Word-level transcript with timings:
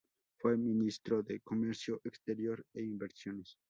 Fue 0.39 0.57
ministro 0.57 1.21
de 1.21 1.41
Comercio 1.41 2.01
Exterior 2.03 2.65
e 2.73 2.81
Inversiones. 2.81 3.59